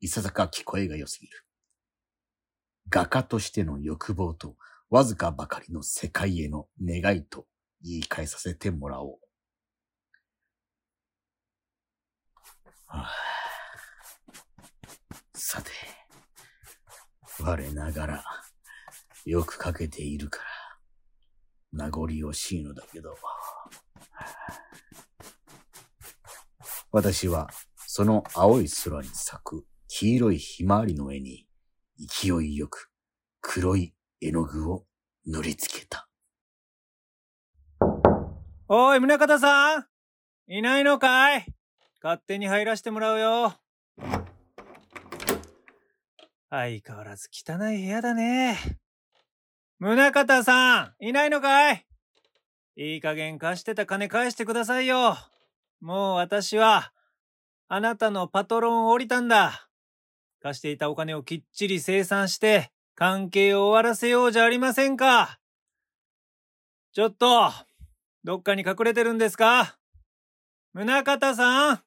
[0.00, 1.32] いささか聞こえが良すぎる。
[2.90, 4.54] 画家としての欲望と
[4.90, 7.46] わずかばかりの世界への願いと
[7.82, 9.18] 言い換えさせてもらおう。
[12.88, 13.27] はあ
[15.40, 15.70] さて、
[17.38, 18.24] 我ながら
[19.24, 20.44] よく書けているから、
[21.70, 23.16] 名残惜しいのだけど、
[26.90, 27.48] 私は
[27.86, 31.46] その青い空に咲く黄色いひまわりの絵に
[31.96, 32.90] 勢いよく
[33.40, 34.86] 黒い絵の具を
[35.24, 36.08] 塗りつけた。
[38.66, 39.86] おい、宗方さん
[40.48, 41.46] いないのかい？
[42.02, 43.54] 勝手に入らせてもらうよ。
[46.50, 48.56] 相変わらず汚い部屋だね。
[49.80, 51.86] 宗方さんいないのかい？
[52.76, 55.16] いい加減貸してた金返してくださいよ。
[55.80, 56.92] もう私は、
[57.68, 59.68] あなたのパトロンを降りたんだ。
[60.42, 65.38] 貸していたお金をきっちり生産して、関係を終わらせようじゃありませんか。
[66.92, 67.52] ちょっと、
[68.24, 69.76] どっかに隠れてるんですか？
[70.74, 71.82] 宗方さん？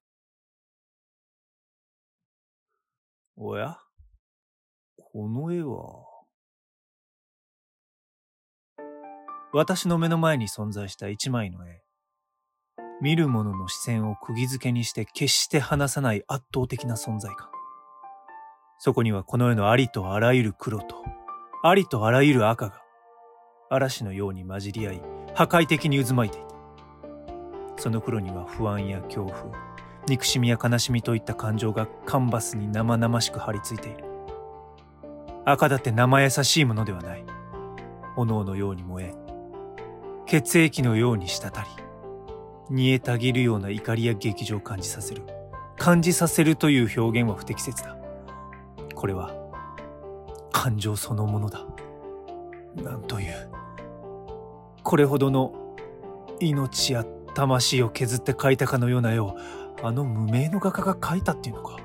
[3.35, 3.80] おや？
[5.13, 6.05] この絵は？
[9.51, 11.81] 私の目の前に存在した一枚の絵。
[13.01, 17.49] 見る者の視線を釘付けにして決して離さない圧倒的な存在感。
[18.79, 20.95] そこにはこの世のありとあらゆる黒と、
[21.61, 22.81] ありとあらゆる赤が、
[23.69, 25.01] 嵐のように混じり合い、
[25.33, 26.41] 破壊的に渦巻いてい
[27.75, 27.83] た。
[27.83, 29.35] その黒には不安や恐怖、
[30.07, 34.09] 憎しみや悲しみといった感情がカンバスに生々しく張り付いている。
[35.45, 37.25] 赤だって生優しいものではない。
[38.15, 39.13] 炎のように燃え、
[40.25, 41.65] 血液のように滴り
[42.69, 45.23] 煮えたぎるような怒りや劇場を感じさせる。
[45.77, 47.97] 感じさせるという表現は不適切だ。
[48.93, 49.33] これは
[50.51, 51.65] 感情そのものだ。
[52.75, 53.49] なんという。
[54.83, 55.75] これほどの
[56.39, 59.35] 命や魂を削って描いたかのような絵を
[59.83, 61.77] あの無名の画家が描いたっていうのか。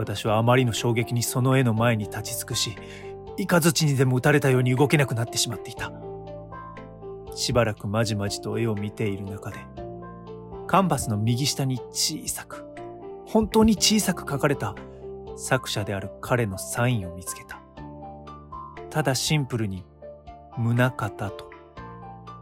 [0.00, 2.76] 私はあまりの衝撃にその絵の前に立ち尽くし
[3.46, 5.92] 雷にでも打たれたように動けなくなってしまっていた。
[7.34, 9.58] しばらくまじまじと絵を見ている中で
[10.66, 12.66] カンバスの右下に小さく
[13.26, 14.74] 本当に小さく書かれた
[15.36, 17.60] 作者である彼のサインを見つけた。
[18.90, 19.84] ただシンプルに
[20.58, 21.50] 「宗方」と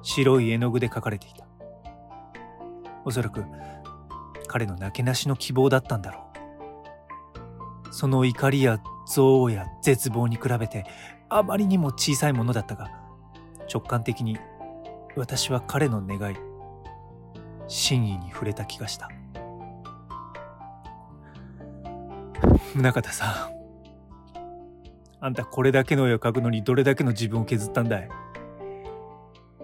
[0.03, 1.45] 白い絵の具で書かれていた。
[3.05, 3.45] おそらく
[4.47, 6.28] 彼のなけなしの希望だったんだろう。
[7.91, 10.85] その怒りや憎悪や絶望に比べて
[11.29, 12.91] あまりにも小さいものだったが
[13.73, 14.39] 直感的に
[15.17, 16.37] 私は彼の願い
[17.67, 19.11] 真意に触れた気がした。
[22.75, 23.59] 宗像さん。
[25.21, 28.09] あんたこれだけの絵を描くのにどれだけの自分を削ったんだい？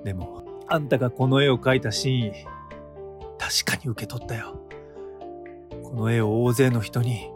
[0.05, 2.33] でもあんたがこの絵を描いた真意
[3.39, 4.59] 確かに受け取ったよ。
[5.85, 7.31] この絵を大勢の人に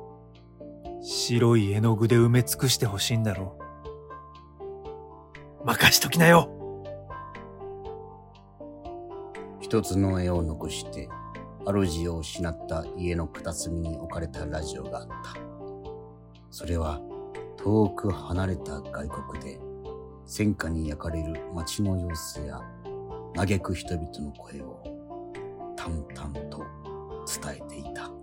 [1.01, 3.57] 白い絵の具で埋め尽くしてほしいんだろ
[5.63, 5.67] う。
[5.67, 6.51] 任しときなよ。
[9.61, 11.09] 一つの絵を残して
[11.65, 15.15] 主を失った家の片隅に置かれたラジオがあった。
[16.51, 17.01] それは
[17.59, 19.61] 遠く離れた外国で
[20.25, 22.63] 戦火に焼かれる街の様子や
[23.35, 24.83] 嘆く人々の声を
[25.77, 26.65] 淡々と
[27.27, 28.18] 伝えていた。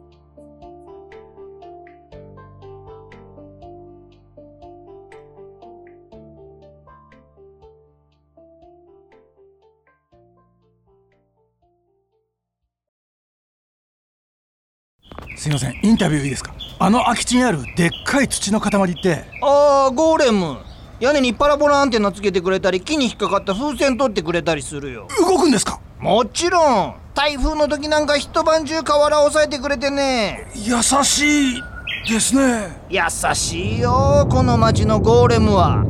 [15.45, 15.79] すいません。
[15.83, 16.55] インタビューいいですか？
[16.79, 19.25] あの空き地にあるでっかい土の塊って。
[19.43, 20.57] ああゴーレム。
[20.99, 25.07] 屋根にパラボラアンテナつけてくれたり木に引っかかった風船取ってくれたりするよ。
[25.19, 25.79] 動くんですか？
[25.99, 26.95] もちろん。
[27.13, 30.47] 台風の時なんか一晩中河原を押さえてくれてね。
[30.55, 31.61] 優しい
[32.11, 32.81] ですね。
[32.89, 33.01] 優
[33.35, 35.85] しいよこの町のゴーレムは。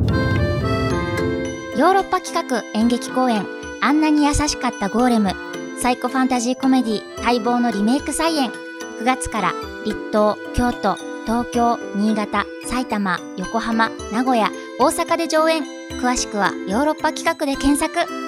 [1.78, 3.46] ヨーロッパ企画演劇公演
[3.80, 5.32] 「あんなに優しかったゴーレム」
[5.80, 8.52] サイコファンタジーコメディ待望のリメイク再演
[8.98, 9.52] 9月から
[9.84, 15.64] 立東京都東京新潟埼玉横浜名古屋大阪で上演。
[16.00, 18.25] 詳しくはヨーロッパ企画で検索。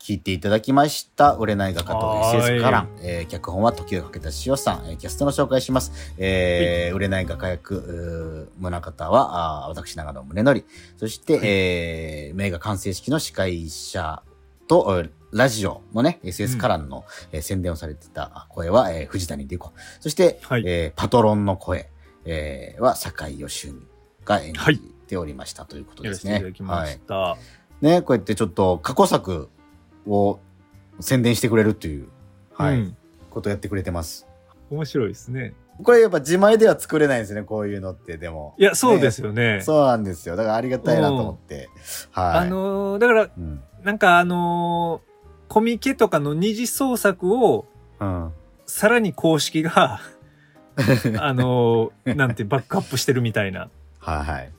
[0.00, 1.34] 聞いていただきました。
[1.34, 6.14] 売れない画家と SS から、えー脚本は時をかけた塩さん、えーキャストの紹介します。
[6.16, 10.64] えー売れない画家役、宗方は、あー私、長野宗則。
[10.96, 14.22] そして、えー名画完成式の司会者
[14.68, 19.70] と、えーラジオのね、SS カランの、えー宣伝をされてた声は、えー藤谷莉子。
[20.00, 21.90] そして、はいえーパトロンの声、
[22.24, 23.86] えーは坂井義文
[24.24, 26.32] が演じておりましたということやですね。
[26.32, 27.36] らせていただきました、
[27.82, 29.50] ね、こうやってちょっと過去作
[30.06, 30.38] を
[31.00, 32.08] 宣伝してくれるっていう、
[32.52, 32.96] はい、うん
[33.30, 34.26] ことをやってくれてます。
[34.70, 38.54] 面白いですねこれやっぱ自前では作れないんですね、こういうのって、でも。
[38.58, 40.36] いやそうですよねそうなんですよ。
[40.36, 41.70] だからありがたいなと思って。
[42.10, 42.38] はい。
[42.40, 43.62] あのーだからうん。
[43.82, 45.10] なんかあのー
[45.48, 47.66] コミケとかの二次創作を
[47.98, 48.32] うん。
[48.66, 50.00] さらに公式が
[51.18, 53.70] あのーなんてバックアップしてるみたいな
[54.00, 54.52] はいはい。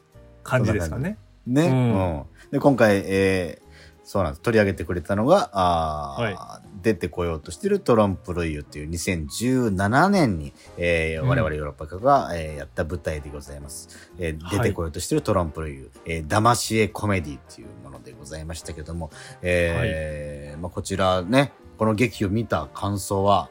[0.43, 1.17] 感じですかね。
[1.45, 1.67] ね。
[1.67, 2.23] ううんん。
[2.51, 3.70] で、今回、えー
[4.03, 4.41] そうなんです。
[4.41, 11.29] 取り上げてくれたのが、あーは出てこようとしているトロンプルイユっていう2017年に、えーうん。
[11.29, 14.11] 我々ヨーロッパ化が、えーやった舞台でございます。
[14.17, 14.57] えーはい。
[14.57, 23.49] 出てこようとしているトロンプルイユ、えー騙し絵コメディっていうものでございましたけども、えーまあ、こちらね、この劇を見た感想は、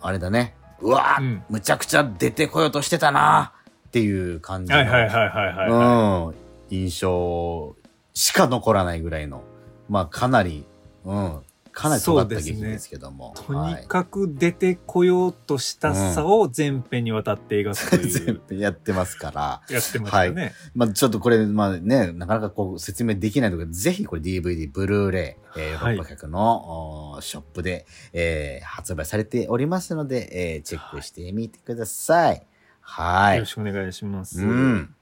[0.00, 1.42] あれだね、うわー、うん。
[1.50, 3.52] むちゃくちゃ出てこようとしてたな
[3.88, 6.34] っていう感じの、はいはいはいはいはい、はうん、
[6.70, 7.76] 印象
[8.12, 9.42] しか残らないぐらいの、
[9.88, 10.64] まあかなり、
[11.04, 11.40] うん、
[11.74, 13.34] かなり尖った劇ですけども。
[13.36, 13.42] い。
[13.42, 19.62] とにかく出てこようとしたさを全編にわたって描くとはい、い全う、 部やってますから。
[19.68, 20.52] やってましたね。
[20.74, 32.46] まあちょっとこれ、まあね、なかなかこう説明できないので、ぜひこれ DVD、ブルーレイ、えー、ヨはいーロッパ客の、おーショップで、えー発売されておりますので、えーチェックしてみてください。
[32.80, 33.36] はい。
[33.36, 34.40] よろしくお願いします。
[34.40, 34.94] うん。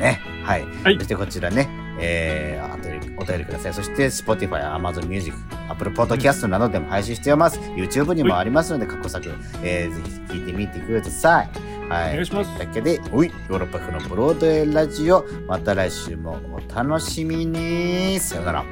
[0.00, 0.22] ね。
[0.44, 0.64] はい。
[0.82, 1.68] はいそしてこちらね、
[2.00, 2.72] えー、
[3.20, 3.74] お便りください。
[3.74, 5.36] そして、Spotify、Amazon Music、
[5.68, 7.58] Apple Podcast などでも配信しております。
[7.58, 9.30] YouTube にもありますので、過去作、
[9.62, 11.50] えー、ぜひ聞いてみてください。
[11.88, 12.10] はい。
[12.10, 18.18] お願いしますだけで、おい、ヨーロッパ風のブロードウェイラジオ、また来週もお楽しみに。
[18.20, 18.64] さよなら。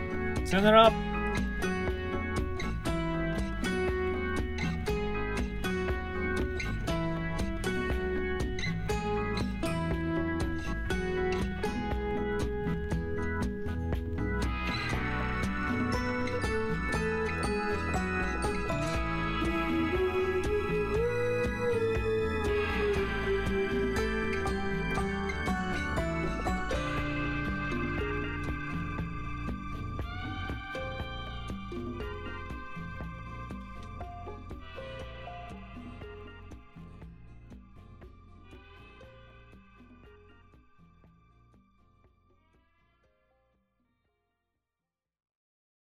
[0.44, 1.15] さよなら